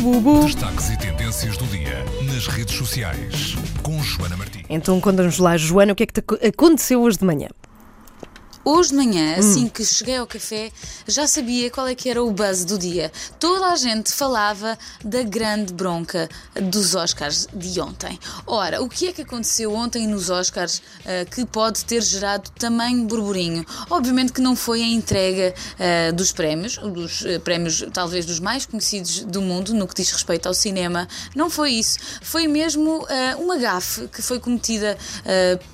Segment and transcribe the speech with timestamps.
[0.00, 0.44] bubu.
[0.44, 4.64] Destaques e tendências do dia nas redes sociais com Joana Martins.
[4.68, 7.48] Então conta-nos lá, Joana, o que é que te aco- aconteceu hoje de manhã?
[8.62, 9.68] Hoje de manhã, assim Hum.
[9.70, 10.70] que cheguei ao café,
[11.08, 13.10] já sabia qual é que era o buzz do dia.
[13.38, 18.18] Toda a gente falava da grande bronca dos Oscars de ontem.
[18.46, 23.06] Ora, o que é que aconteceu ontem nos Oscars ah, que pode ter gerado tamanho
[23.06, 23.64] burburinho?
[23.88, 28.66] Obviamente que não foi a entrega ah, dos prémios, dos ah, prémios talvez dos mais
[28.66, 31.08] conhecidos do mundo no que diz respeito ao cinema.
[31.34, 31.98] Não foi isso.
[32.20, 33.06] Foi mesmo
[33.38, 34.98] uma gafe que foi cometida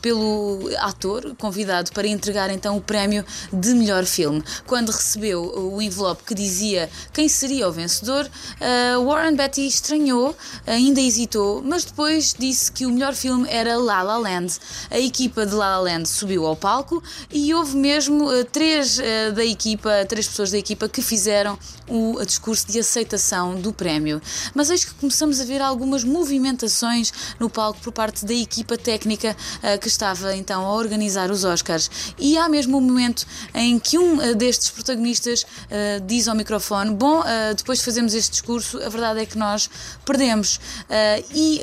[0.00, 4.42] pelo ator convidado para entregar então o prémio de melhor filme.
[4.66, 8.28] Quando recebeu o envelope que dizia quem seria o vencedor,
[8.60, 10.36] ah, Warren Beatty estranhou,
[10.66, 14.58] ainda hesitou, mas depois disse que o melhor filme era La La Land.
[14.90, 19.32] A equipa de La La Land subiu ao palco e houve mesmo ah, três ah,
[19.32, 21.58] da equipa, três pessoas da equipa que fizeram
[21.88, 24.20] o discurso de aceitação do prémio.
[24.54, 29.36] Mas eis que começamos a ver algumas movimentações no palco por parte da equipa técnica
[29.80, 31.90] que estava então a organizar os Oscars.
[32.18, 36.94] E há mesmo um momento em que um ah, destes protagonistas ah, diz ao microfone:
[36.94, 39.68] Bom, ah, depois de fazermos este discurso, a verdade é que nós
[40.04, 40.60] perdemos.
[40.88, 41.60] Ah, e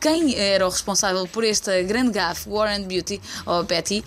[0.00, 4.04] quem era o responsável por esta grande gafe, Warren Beauty, ou Betty,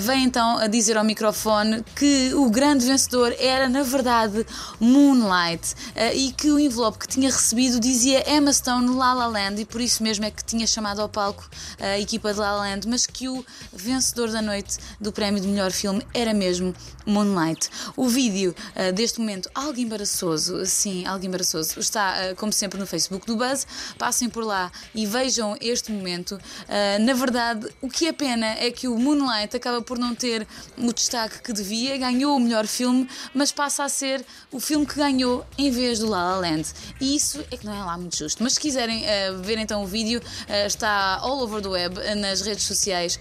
[0.00, 4.44] vem então a dizer ao microfone que o grande vencedor era, na verdade,
[4.80, 5.74] Moonlight
[6.14, 9.80] e que o envelope que tinha recebido dizia Emma Stone La La Land e por
[9.80, 13.06] isso mesmo é que tinha chamado ao palco a equipa de La La Land, mas
[13.06, 16.74] que o vencedor da noite do prémio de melhor filme era mesmo
[17.06, 17.70] Moonlight.
[17.96, 22.86] O vídeo ah, deste momento, algo embaraçoso, sim, algo embaraçoso, está ah, como sempre no
[22.86, 23.66] Facebook do Buzz.
[23.96, 26.38] Passem por lá e vejam este momento.
[26.68, 30.46] Ah, na verdade, o que é pena é que o Moonlight acaba por não ter
[30.76, 34.96] o destaque que devia, ganhou o melhor filme, mas passa a ser o filme que
[34.96, 36.68] ganhou em vez do La La Land.
[37.00, 38.42] E isso é que não é lá muito justo.
[38.42, 39.04] Mas se quiserem
[39.42, 40.20] ver então o vídeo,
[40.66, 43.18] está all over the web, nas redes sociais,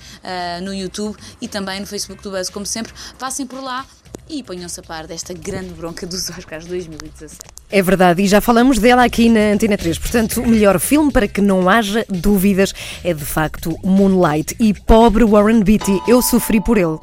[0.63, 2.93] no YouTube e também no Facebook do Buzz, como sempre.
[3.17, 3.85] Passem por lá
[4.29, 7.37] e ponham-se a par desta grande bronca dos Oscars 2017.
[7.69, 9.97] É verdade, e já falamos dela aqui na Antena 3.
[9.97, 14.55] Portanto, o melhor filme, para que não haja dúvidas, é de facto Moonlight.
[14.59, 16.97] E pobre Warren Beatty, eu sofri por ele.